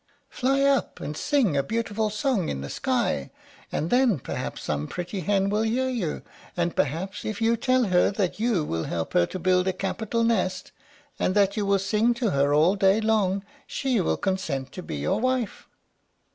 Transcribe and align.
Fly 0.31 0.63
up, 0.63 0.99
and 0.99 1.15
sing 1.15 1.55
a 1.55 1.61
beautiful 1.61 2.09
song 2.09 2.49
in 2.49 2.61
the 2.61 2.71
sky, 2.71 3.29
and 3.71 3.91
then 3.91 4.17
perhaps 4.17 4.63
some 4.63 4.87
pretty 4.87 5.19
hen 5.19 5.51
will 5.51 5.61
hear 5.61 5.89
you; 5.89 6.23
and 6.57 6.75
perhaps, 6.75 7.23
if 7.23 7.39
you 7.39 7.55
tell 7.55 7.83
her 7.83 8.09
that 8.09 8.39
you 8.39 8.65
will 8.65 8.85
help 8.85 9.13
her 9.13 9.27
to 9.27 9.37
build 9.37 9.67
a 9.67 9.73
capital 9.73 10.23
nest, 10.23 10.71
and 11.19 11.35
that 11.35 11.55
you 11.55 11.67
will 11.67 11.77
sing 11.77 12.15
to 12.15 12.31
her 12.31 12.51
all 12.51 12.73
day 12.75 12.99
long, 12.99 13.43
she 13.67 14.01
will 14.01 14.17
consent 14.17 14.71
to 14.71 14.81
be 14.81 14.95
your 14.95 15.19
wife." 15.19 15.67